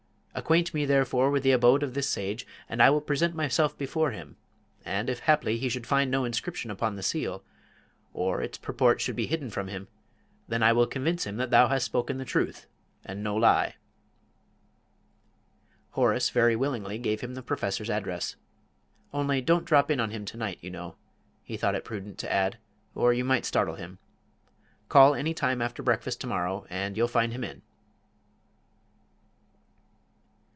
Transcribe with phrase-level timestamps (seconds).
[0.33, 4.11] Acquaint me therefore with the abode of this sage, and I will present myself before
[4.11, 4.37] him,
[4.85, 7.43] and if haply he should find no inscription upon the seal,
[8.13, 9.89] or its purport should be hidden from him,
[10.47, 12.65] then will I convince him that thou hast spoken the truth
[13.05, 13.75] and no lie."
[15.91, 18.37] Horace very willingly gave him the Professor's address.
[19.13, 20.95] "Only don't drop in on him to night, you know,"
[21.43, 22.57] he thought it prudent to add,
[22.95, 23.99] "or you might startle him.
[24.87, 27.63] Call any time after breakfast to morrow, and you'll find him in."